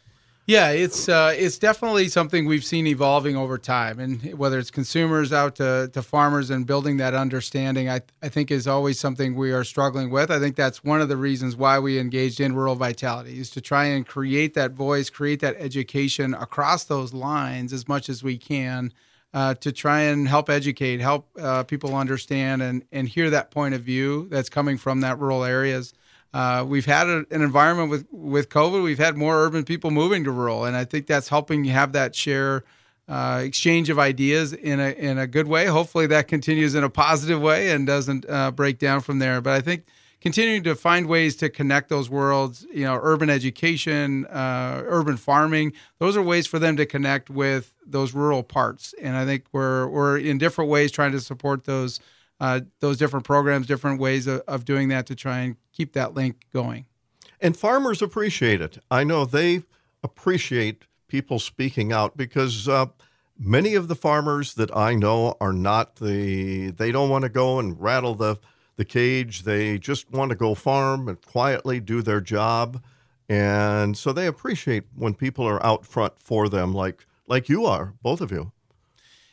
Yeah, 0.49 0.71
it's 0.71 1.11
uh, 1.11 1.35
it's 1.37 1.59
definitely 1.59 2.09
something 2.09 2.47
we've 2.47 2.65
seen 2.65 2.87
evolving 2.87 3.37
over 3.37 3.59
time, 3.59 4.01
and 4.01 4.33
whether 4.33 4.59
it's 4.59 4.71
consumers 4.71 5.31
out 5.31 5.57
to, 5.57 5.91
to 5.93 6.03
farmers 6.03 6.49
and 6.49 6.67
building 6.67 6.97
that 6.97 7.13
understanding, 7.13 7.91
I 7.91 8.01
I 8.23 8.31
think 8.31 8.51
is 8.51 8.67
always 8.67 8.99
something 8.99 9.35
we 9.35 9.53
are 9.53 9.63
struggling 9.63 10.09
with. 10.09 10.31
I 10.31 10.39
think 10.39 10.57
that's 10.57 10.83
one 10.83 11.03
of 11.03 11.11
the 11.11 11.19
reasons 11.19 11.55
why 11.55 11.79
we 11.79 11.99
engaged 11.99 12.41
in 12.41 12.55
rural 12.55 12.77
vitality 12.77 13.39
is 13.39 13.51
to 13.51 13.61
try 13.61 13.85
and 13.85 14.07
create 14.07 14.55
that 14.55 14.73
voice, 14.73 15.11
create 15.11 15.41
that 15.41 15.57
education 15.59 16.33
across 16.33 16.85
those 16.85 17.13
lines 17.13 17.75
as 17.75 17.87
much 17.87 18.09
as 18.09 18.23
we 18.23 18.39
can. 18.39 18.95
Uh, 19.35 19.53
to 19.53 19.71
try 19.71 20.01
and 20.01 20.27
help 20.27 20.49
educate, 20.49 21.03
help 21.03 21.29
uh, 21.39 21.63
people 21.63 21.95
understand 21.95 22.63
and, 22.63 22.83
and 22.91 23.07
hear 23.07 23.29
that 23.29 23.51
point 23.51 23.75
of 23.75 23.83
view 23.83 24.27
that's 24.31 24.49
coming 24.49 24.79
from 24.79 25.03
that 25.03 25.19
rural 25.19 25.45
areas. 25.45 25.93
Uh, 26.33 26.65
we've 26.67 26.87
had 26.87 27.07
a, 27.07 27.25
an 27.31 27.43
environment 27.43 27.91
with 27.91 28.07
with 28.11 28.49
COVID. 28.49 28.83
We've 28.83 28.99
had 28.99 29.17
more 29.17 29.45
urban 29.45 29.65
people 29.65 29.91
moving 29.91 30.25
to 30.25 30.31
rural, 30.31 30.65
and 30.65 30.77
I 30.77 30.85
think 30.85 31.07
that's 31.07 31.29
helping 31.29 31.65
you 31.65 31.73
have 31.73 31.93
that 31.93 32.15
share 32.15 32.65
uh, 33.09 33.41
exchange 33.43 33.89
of 33.89 33.99
ideas 33.99 34.53
in 34.53 34.79
a 34.81 34.91
in 34.91 35.19
a 35.19 35.27
good 35.27 35.49
way. 35.49 35.67
Hopefully, 35.67 36.07
that 36.09 36.29
continues 36.29 36.75
in 36.75 36.85
a 36.85 36.91
positive 36.91 37.41
way 37.41 37.71
and 37.71 37.87
doesn't 37.87 38.29
uh, 38.29 38.51
break 38.51 38.79
down 38.79 39.01
from 39.01 39.19
there. 39.19 39.41
But 39.41 39.55
I 39.55 39.61
think 39.63 39.87
continuing 40.21 40.63
to 40.65 40.75
find 40.75 41.07
ways 41.07 41.35
to 41.37 41.49
connect 41.49 41.89
those 41.89 42.11
worlds, 42.11 42.67
you 42.73 42.85
know, 42.85 42.99
urban 43.03 43.31
education, 43.31 44.27
uh, 44.27 44.83
urban 44.85 45.17
farming, 45.17 45.73
those 45.99 46.17
are 46.17 46.23
ways 46.23 46.47
for 46.47 46.59
them 46.59 46.77
to 46.77 46.85
connect 46.85 47.31
with 47.31 47.73
those 47.87 48.13
rural 48.13 48.43
parts. 48.43 48.95
And 49.01 49.17
I 49.17 49.25
think 49.25 49.45
we're 49.53 49.89
we're 49.89 50.19
in 50.19 50.37
different 50.37 50.71
ways 50.71 50.93
trying 50.93 51.13
to 51.13 51.21
support 51.21 51.65
those 51.65 52.01
uh, 52.41 52.61
those 52.81 52.97
different 52.97 53.25
programs, 53.25 53.67
different 53.67 54.01
ways 54.01 54.27
of, 54.27 54.43
of 54.47 54.65
doing 54.65 54.89
that 54.89 55.07
to 55.07 55.15
try 55.15 55.39
and 55.39 55.57
keep 55.73 55.93
that 55.93 56.15
link 56.15 56.47
going. 56.53 56.87
And 57.41 57.57
farmers 57.57 58.03
appreciate 58.03 58.61
it. 58.61 58.79
I 58.91 59.05
know 59.05 59.25
they 59.25 59.63
appreciate 60.03 60.85
people 61.09 61.39
speaking 61.39 61.93
out 61.93 62.17
because 62.17 62.69
uh, 62.69 62.87
many 63.39 63.75
of 63.75 63.89
the 63.89 63.95
farmers 63.95 64.55
that 64.55 64.75
I 64.77 64.95
know 64.95 65.37
are 65.41 65.53
not 65.53 65.97
the, 65.97 66.71
they 66.71 66.93
don't 66.93 67.11
want 67.11 67.23
to 67.23 67.29
go 67.29 67.59
and 67.59 67.81
rattle 67.81 68.15
the, 68.15 68.37
the 68.77 68.85
cage. 68.85 69.43
They 69.43 69.79
just 69.79 70.11
want 70.11 70.31
to 70.31 70.37
go 70.37 70.55
farm 70.55 71.09
and 71.09 71.21
quietly 71.21 71.81
do 71.81 72.03
their 72.03 72.21
job. 72.21 72.83
And 73.29 73.97
so 73.97 74.13
they 74.13 74.27
appreciate 74.27 74.85
when 74.95 75.15
people 75.15 75.47
are 75.47 75.65
out 75.65 75.85
front 75.85 76.15
for 76.19 76.49
them, 76.49 76.73
like, 76.73 77.07
like 77.27 77.49
you 77.49 77.67
are, 77.67 77.95
both 78.03 78.21
of 78.21 78.31
you. 78.31 78.53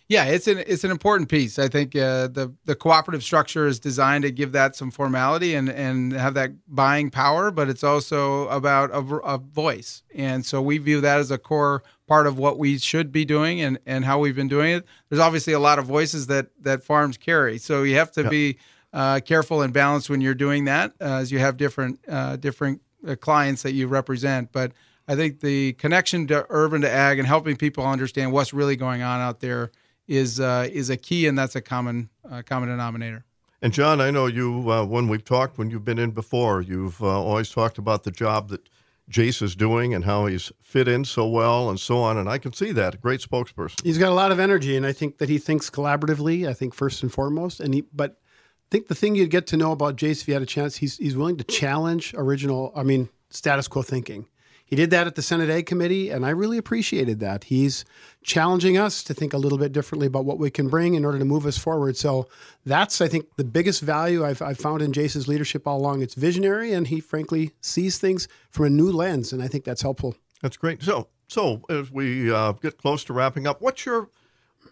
Yeah, 0.08 0.26
it's 0.26 0.48
an 0.48 0.60
it's 0.68 0.84
an 0.84 0.92
important 0.92 1.30
piece. 1.30 1.58
I 1.58 1.68
think 1.68 1.96
uh, 1.96 2.28
the 2.28 2.54
the 2.66 2.76
cooperative 2.76 3.24
structure 3.24 3.66
is 3.66 3.80
designed 3.80 4.22
to 4.22 4.32
give 4.32 4.52
that 4.52 4.76
some 4.76 4.92
formality 4.92 5.56
and 5.56 5.68
and 5.68 6.14
have 6.14 6.36
that 6.36 6.52
buying 6.68 7.10
power, 7.10 7.50
but 7.50 7.70
it's 7.70 7.84
also 7.84 8.48
about 8.50 8.92
a, 8.92 9.00
a, 9.00 9.40
voice. 9.40 10.04
And 10.14 10.46
so 10.46 10.62
we 10.62 10.78
view 10.78 11.02
that 11.02 11.18
as 11.18 11.32
a 11.32 11.40
core 11.40 11.82
part 12.06 12.28
of 12.28 12.38
what 12.38 12.60
we 12.60 12.78
should 12.78 13.12
be 13.12 13.26
doing 13.26 13.62
and 13.62 13.80
and 13.88 14.06
how 14.06 14.20
we've 14.20 14.36
been 14.36 14.48
doing 14.48 14.76
it. 14.76 14.86
There's 15.10 15.20
obviously 15.20 15.54
a 15.54 15.60
lot 15.60 15.80
of 15.80 15.86
voices 15.86 16.28
that 16.28 16.50
that 16.62 16.84
farms 16.84 17.18
carry, 17.18 17.58
so 17.58 17.82
you 17.82 17.96
have 17.96 18.12
to 18.12 18.22
yep. 18.22 18.30
be 18.30 18.58
uh, 18.94 19.22
careful 19.26 19.64
and 19.64 19.74
balanced 19.74 20.12
when 20.12 20.22
you're 20.22 20.36
doing 20.36 20.66
that, 20.66 20.94
uh, 21.02 21.16
as 21.16 21.32
you 21.32 21.40
have 21.40 21.58
different 21.58 22.00
uh, 22.08 22.36
different 22.36 22.80
uh, 23.08 23.16
clients 23.16 23.64
that 23.64 23.74
you 23.74 23.88
represent, 23.88 24.52
but. 24.52 24.72
I 25.08 25.16
think 25.16 25.42
the 25.42 25.74
connection 25.74 26.26
to 26.30 26.48
urban 26.50 26.82
to 26.82 26.90
ag 26.90 27.20
and 27.20 27.28
helping 27.28 27.58
people 27.58 27.86
understand 27.86 28.32
what's 28.32 28.56
really 28.56 28.76
going 28.76 29.04
on 29.04 29.22
out 29.22 29.40
there 29.40 29.70
is 30.08 30.40
uh, 30.40 30.68
is 30.72 30.90
a 30.90 30.98
key, 30.98 31.28
and 31.28 31.38
that's 31.38 31.56
a 31.56 31.62
common 31.62 32.10
uh, 32.30 32.42
common 32.46 32.70
denominator. 32.70 33.26
And 33.62 33.74
John, 33.74 34.02
I 34.02 34.12
know 34.12 34.28
you 34.28 34.70
uh, 34.72 34.86
when 34.86 35.08
we've 35.08 35.24
talked, 35.24 35.58
when 35.58 35.70
you've 35.70 35.86
been 35.86 36.00
in 36.00 36.12
before, 36.12 36.62
you've 36.62 37.02
uh, 37.02 37.08
always 37.08 37.50
talked 37.50 37.78
about 37.78 38.04
the 38.04 38.12
job 38.12 38.50
that 38.50 38.70
Jase 39.10 39.42
is 39.42 39.56
doing 39.56 39.94
and 39.94 40.06
how 40.06 40.26
he's 40.26 40.52
fit 40.62 40.88
in 40.88 41.06
so 41.06 41.28
well 41.28 41.70
and 41.70 41.80
so 41.80 41.98
on. 41.98 42.18
And 42.18 42.30
I 42.30 42.38
can 42.38 42.54
see 42.54 42.72
that. 42.74 42.96
A 42.96 42.98
great 42.98 43.22
spokesperson. 43.22 43.84
He's 43.84 43.98
got 43.98 44.10
a 44.10 44.16
lot 44.16 44.32
of 44.32 44.40
energy, 44.40 44.76
and 44.76 44.86
I 44.86 44.94
think 44.94 45.18
that 45.18 45.30
he 45.30 45.38
thinks 45.38 45.70
collaboratively. 45.70 46.48
I 46.48 46.54
think 46.54 46.74
first 46.74 47.02
and 47.04 47.12
foremost, 47.12 47.60
and 47.60 47.74
he 47.74 47.84
but. 47.94 48.20
I 48.68 48.72
think 48.72 48.88
the 48.88 48.96
thing 48.96 49.14
you'd 49.14 49.30
get 49.30 49.46
to 49.48 49.58
know 49.58 49.72
about 49.72 49.96
Jase 49.96 50.24
if 50.24 50.28
you 50.28 50.34
had 50.34 50.42
a 50.42 50.48
chance, 50.48 50.78
he's 50.78 50.98
he's 50.98 51.16
willing 51.16 51.38
to 51.38 51.44
challenge 51.44 52.16
original, 52.18 52.74
I 52.76 52.82
mean, 52.82 53.10
status 53.30 53.68
quo 53.68 53.84
thinking. 53.84 54.26
He 54.66 54.76
did 54.76 54.90
that 54.90 55.06
at 55.06 55.14
the 55.14 55.22
Senate 55.22 55.50
Ag 55.50 55.68
Committee, 55.68 56.10
and 56.10 56.26
I 56.26 56.32
really 56.32 56.58
appreciated 56.58 57.20
that. 57.20 57.46
He's 57.46 57.86
challenging 58.24 58.78
us 58.78 59.04
to 59.04 59.14
think 59.14 59.32
a 59.32 59.38
little 59.38 59.60
bit 59.60 59.72
differently 59.72 60.08
about 60.08 60.26
what 60.26 60.40
we 60.40 60.50
can 60.50 60.70
bring 60.70 60.96
in 60.96 61.06
order 61.06 61.20
to 61.20 61.26
move 61.26 61.46
us 61.46 61.58
forward. 61.58 61.98
So 61.98 62.28
that's, 62.66 63.00
I 63.00 63.08
think, 63.08 63.28
the 63.38 63.44
biggest 63.44 63.82
value 63.82 64.26
I've, 64.26 64.42
I've 64.42 64.58
found 64.58 64.82
in 64.82 64.92
Jase's 64.92 65.28
leadership 65.28 65.68
all 65.68 65.78
along. 65.78 66.02
It's 66.02 66.16
visionary, 66.16 66.74
and 66.74 66.88
he 66.88 67.00
frankly 67.00 67.52
sees 67.62 68.00
things 68.00 68.28
from 68.50 68.66
a 68.66 68.70
new 68.72 68.92
lens, 68.92 69.32
and 69.32 69.44
I 69.44 69.48
think 69.48 69.66
that's 69.66 69.84
helpful. 69.84 70.16
That's 70.42 70.58
great. 70.58 70.82
So, 70.82 71.10
so 71.28 71.62
as 71.70 71.92
we 71.92 72.32
uh, 72.32 72.54
get 72.54 72.80
close 72.80 73.04
to 73.06 73.14
wrapping 73.14 73.46
up, 73.46 73.62
what's 73.62 73.86
your 73.86 74.10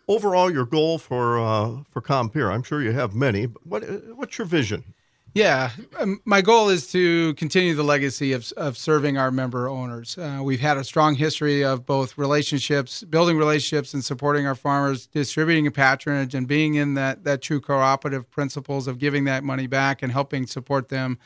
overall 0.08 0.52
your 0.52 0.66
goal 0.66 0.98
for 0.98 1.40
uh, 1.40 1.84
for 1.92 2.02
Compeer? 2.02 2.52
I'm 2.52 2.64
sure 2.64 2.82
you 2.82 2.94
have 2.94 3.14
many, 3.14 3.46
but 3.46 3.66
what 3.66 3.84
what's 4.16 4.38
your 4.38 4.48
vision? 4.48 4.96
Yeah, 5.36 5.72
um, 6.00 6.22
my 6.25 6.42
goal 6.42 6.70
is 6.70 6.92
to 6.92 7.34
continue 7.34 7.74
the 7.74 7.84
legacy 7.84 8.34
of, 8.34 8.52
of 8.56 8.78
serving 8.78 9.18
our 9.18 9.32
member 9.32 9.68
owners. 9.68 10.16
Uh, 10.16 10.42
we've 10.44 10.60
had 10.60 10.78
a 10.78 10.84
strong 10.84 11.16
history 11.16 11.63
of 11.63 11.88
both 11.88 12.20
relationships, 12.20 13.04
building 13.04 13.40
relationships, 13.40 13.96
and 13.96 14.06
supporting 14.06 14.46
our 14.46 14.54
farmers, 14.54 15.08
distributing 15.08 15.70
patronage, 15.72 16.36
and 16.36 16.48
being 16.48 16.75
in 16.75 16.94
that 16.94 17.24
that 17.24 17.42
true 17.42 17.60
cooperative 17.60 18.30
principles 18.30 18.88
of 18.88 19.00
giving 19.00 19.24
that 19.24 19.44
money 19.44 19.66
back 19.66 20.04
and 20.04 20.12
helping 20.12 20.46
support 20.46 20.90
them. 20.90 21.18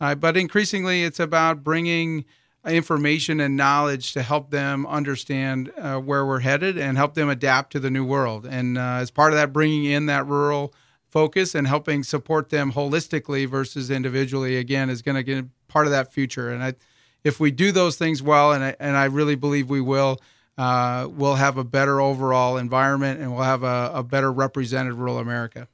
Uh, 0.00 0.14
but 0.14 0.36
increasingly, 0.36 1.02
it's 1.02 1.18
about 1.18 1.64
bringing 1.64 2.24
information 2.64 3.40
and 3.40 3.56
knowledge 3.56 4.12
to 4.12 4.22
help 4.22 4.50
them 4.50 4.86
understand 4.86 5.72
uh, 5.76 5.98
where 5.98 6.24
we're 6.24 6.40
headed 6.40 6.78
and 6.78 6.96
help 6.96 7.14
them 7.14 7.28
adapt 7.28 7.72
to 7.72 7.80
the 7.80 7.90
new 7.90 8.04
world. 8.04 8.46
And 8.46 8.78
uh, 8.78 8.98
as 9.00 9.10
part 9.10 9.32
of 9.32 9.38
that, 9.38 9.52
bringing 9.52 9.86
in 9.86 10.06
that 10.06 10.24
rural 10.24 10.72
focus 11.16 11.54
and 11.54 11.66
helping 11.66 12.02
support 12.02 12.50
them 12.50 12.72
holistically 12.72 13.48
versus 13.48 13.90
individually 13.90 14.58
again 14.58 14.90
is 14.90 15.00
going 15.00 15.14
to 15.14 15.22
get 15.22 15.46
part 15.66 15.86
of 15.86 15.90
that 15.90 16.12
future 16.12 16.50
and 16.50 16.62
I, 16.62 16.74
if 17.24 17.40
we 17.40 17.50
do 17.50 17.72
those 17.72 17.96
things 17.96 18.22
well 18.22 18.52
and 18.52 18.62
I, 18.62 18.76
and 18.78 18.98
I 18.98 19.06
really 19.06 19.34
believe 19.34 19.70
we 19.70 19.80
will 19.80 20.20
uh, 20.58 21.08
we'll 21.10 21.36
have 21.36 21.56
a 21.56 21.64
better 21.64 22.02
overall 22.02 22.58
environment 22.58 23.18
and 23.18 23.34
we'll 23.34 23.44
have 23.44 23.62
a, 23.62 23.92
a 23.94 24.02
better 24.02 24.30
represented 24.30 24.92
rural 24.92 25.18
America. 25.18 25.68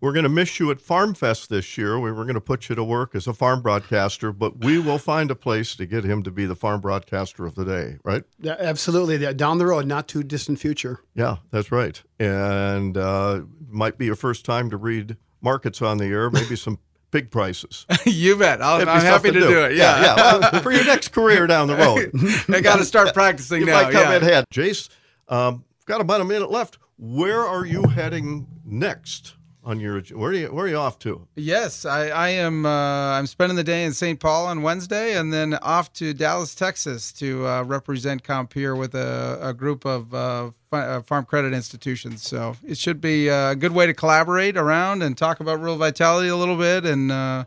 We're 0.00 0.12
going 0.12 0.22
to 0.22 0.30
miss 0.30 0.58
you 0.58 0.70
at 0.70 0.80
Farm 0.80 1.12
Fest 1.12 1.50
this 1.50 1.76
year. 1.76 2.00
We 2.00 2.10
were 2.10 2.24
going 2.24 2.34
to 2.34 2.40
put 2.40 2.70
you 2.70 2.74
to 2.74 2.82
work 2.82 3.14
as 3.14 3.26
a 3.26 3.34
farm 3.34 3.60
broadcaster, 3.60 4.32
but 4.32 4.64
we 4.64 4.78
will 4.78 4.96
find 4.96 5.30
a 5.30 5.34
place 5.34 5.76
to 5.76 5.84
get 5.84 6.04
him 6.04 6.22
to 6.22 6.30
be 6.30 6.46
the 6.46 6.54
farm 6.54 6.80
broadcaster 6.80 7.44
of 7.44 7.54
the 7.54 7.66
day, 7.66 7.98
right? 8.02 8.24
Yeah, 8.40 8.56
absolutely. 8.58 9.34
Down 9.34 9.58
the 9.58 9.66
road, 9.66 9.86
not 9.86 10.08
too 10.08 10.22
distant 10.22 10.58
future. 10.58 11.00
Yeah, 11.14 11.36
that's 11.50 11.70
right. 11.70 12.02
And 12.18 12.96
uh, 12.96 13.42
might 13.68 13.98
be 13.98 14.06
your 14.06 14.16
first 14.16 14.46
time 14.46 14.70
to 14.70 14.78
read 14.78 15.18
markets 15.42 15.82
on 15.82 15.98
the 15.98 16.06
air, 16.06 16.30
maybe 16.30 16.56
some 16.56 16.78
pig 17.10 17.30
prices. 17.30 17.84
you 18.06 18.36
bet. 18.36 18.62
i 18.62 18.80
am 18.80 18.86
happy 18.86 19.30
to 19.32 19.38
do. 19.38 19.48
do. 19.48 19.64
it. 19.64 19.76
Yeah, 19.76 20.00
yeah. 20.00 20.16
yeah. 20.16 20.38
Well, 20.52 20.62
for 20.62 20.72
your 20.72 20.84
next 20.84 21.08
career 21.08 21.46
down 21.46 21.66
the 21.68 21.76
road. 21.76 22.10
I 22.56 22.62
got 22.62 22.76
to 22.76 22.86
start 22.86 23.12
practicing 23.12 23.60
you 23.60 23.66
now. 23.66 23.82
might 23.82 23.92
come 23.92 24.10
yeah. 24.10 24.16
ahead. 24.16 24.44
Jase, 24.50 24.88
um, 25.28 25.64
got 25.84 26.00
about 26.00 26.22
a 26.22 26.24
minute 26.24 26.50
left. 26.50 26.78
Where 26.96 27.46
are 27.46 27.66
you 27.66 27.82
heading 27.82 28.46
next? 28.64 29.34
On 29.64 29.80
your 29.80 30.00
where 30.14 30.30
are 30.30 30.34
you 30.34 30.48
where 30.48 30.64
are 30.64 30.68
you 30.68 30.76
off 30.76 30.98
to? 31.00 31.26
Yes, 31.36 31.84
I, 31.84 32.08
I 32.08 32.28
am. 32.30 32.64
Uh, 32.64 33.18
I'm 33.18 33.26
spending 33.26 33.56
the 33.56 33.64
day 33.64 33.84
in 33.84 33.92
St. 33.92 34.18
Paul 34.18 34.46
on 34.46 34.62
Wednesday, 34.62 35.16
and 35.16 35.32
then 35.32 35.54
off 35.54 35.92
to 35.94 36.14
Dallas, 36.14 36.54
Texas, 36.54 37.12
to 37.12 37.46
uh, 37.46 37.62
represent 37.62 38.22
Compeer 38.22 38.76
with 38.76 38.94
a, 38.94 39.38
a 39.42 39.52
group 39.52 39.84
of 39.84 40.14
uh, 40.14 40.50
uh 40.72 41.02
farm 41.02 41.24
credit 41.24 41.52
institutions. 41.52 42.22
So 42.22 42.56
it 42.66 42.78
should 42.78 43.00
be 43.00 43.28
a 43.28 43.54
good 43.54 43.72
way 43.72 43.86
to 43.86 43.94
collaborate 43.94 44.56
around 44.56 45.02
and 45.02 45.16
talk 45.16 45.40
about 45.40 45.60
rural 45.60 45.76
vitality 45.76 46.28
a 46.28 46.36
little 46.36 46.56
bit, 46.56 46.84
and 46.84 47.12
uh, 47.12 47.44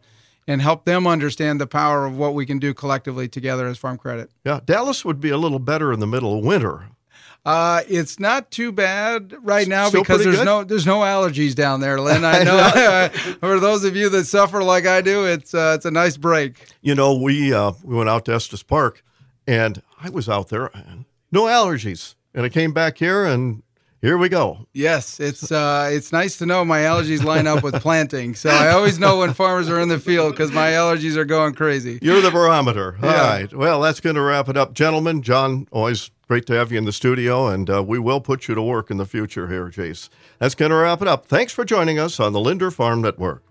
and 0.47 0.61
help 0.61 0.85
them 0.85 1.07
understand 1.07 1.59
the 1.59 1.67
power 1.67 2.05
of 2.05 2.17
what 2.17 2.33
we 2.33 2.45
can 2.45 2.59
do 2.59 2.73
collectively 2.73 3.27
together 3.27 3.67
as 3.67 3.77
farm 3.77 3.97
credit. 3.97 4.29
Yeah, 4.45 4.59
Dallas 4.63 5.03
would 5.05 5.19
be 5.19 5.29
a 5.29 5.37
little 5.37 5.59
better 5.59 5.91
in 5.93 5.99
the 5.99 6.07
middle 6.07 6.37
of 6.37 6.45
winter. 6.45 6.87
Uh, 7.45 7.81
it's 7.89 8.19
not 8.19 8.51
too 8.51 8.71
bad 8.71 9.33
right 9.41 9.67
now 9.67 9.89
Still 9.89 10.01
because 10.01 10.23
there's 10.23 10.37
good? 10.37 10.45
no 10.45 10.63
there's 10.63 10.85
no 10.85 10.99
allergies 10.99 11.53
down 11.53 11.81
there, 11.81 11.99
Lynn. 11.99 12.23
I 12.25 12.43
know. 12.43 13.09
For 13.39 13.59
those 13.59 13.83
of 13.83 13.95
you 13.95 14.09
that 14.09 14.25
suffer 14.25 14.63
like 14.63 14.85
I 14.85 15.01
do, 15.01 15.25
it's 15.25 15.53
uh, 15.53 15.73
it's 15.75 15.85
a 15.85 15.91
nice 15.91 16.15
break. 16.15 16.67
You 16.81 16.95
know, 16.95 17.13
we 17.15 17.53
uh, 17.53 17.73
we 17.83 17.95
went 17.95 18.09
out 18.09 18.25
to 18.25 18.33
Estes 18.33 18.63
Park, 18.63 19.03
and 19.45 19.81
I 20.01 20.09
was 20.09 20.29
out 20.29 20.49
there, 20.49 20.71
no 21.31 21.43
allergies, 21.43 22.15
and 22.33 22.45
I 22.45 22.49
came 22.49 22.71
back 22.71 22.97
here 22.97 23.25
and 23.25 23.63
here 24.03 24.17
we 24.17 24.27
go. 24.27 24.67
Yes, 24.73 25.21
it's 25.21 25.49
uh, 25.49 25.89
it's 25.89 26.11
nice 26.11 26.37
to 26.39 26.45
know 26.45 26.65
my 26.65 26.79
allergies 26.79 27.23
line 27.23 27.47
up 27.47 27.63
with 27.63 27.75
planting. 27.81 28.35
So 28.35 28.49
I 28.49 28.71
always 28.71 28.99
know 28.99 29.19
when 29.19 29.33
farmers 29.33 29.69
are 29.69 29.79
in 29.79 29.87
the 29.87 29.97
field 29.97 30.33
because 30.33 30.51
my 30.51 30.71
allergies 30.71 31.15
are 31.15 31.23
going 31.23 31.53
crazy. 31.53 31.99
You're 32.01 32.19
the 32.19 32.29
barometer. 32.29 32.97
All 33.01 33.09
yeah. 33.09 33.29
right. 33.29 33.53
Well, 33.53 33.79
that's 33.79 34.01
going 34.01 34.17
to 34.17 34.21
wrap 34.21 34.49
it 34.49 34.57
up, 34.57 34.73
gentlemen. 34.73 35.21
John, 35.21 35.69
always 35.71 36.11
Great 36.27 36.45
to 36.45 36.53
have 36.53 36.71
you 36.71 36.77
in 36.77 36.85
the 36.85 36.93
studio, 36.93 37.47
and 37.47 37.69
uh, 37.69 37.83
we 37.83 37.99
will 37.99 38.21
put 38.21 38.47
you 38.47 38.55
to 38.55 38.61
work 38.61 38.89
in 38.89 38.97
the 38.97 39.05
future 39.05 39.49
here, 39.49 39.67
Jase. 39.69 40.09
That's 40.39 40.55
going 40.55 40.71
to 40.71 40.77
wrap 40.77 41.01
it 41.01 41.07
up. 41.07 41.25
Thanks 41.25 41.51
for 41.51 41.65
joining 41.65 41.99
us 41.99 42.19
on 42.19 42.31
the 42.31 42.39
Linder 42.39 42.71
Farm 42.71 43.01
Network. 43.01 43.43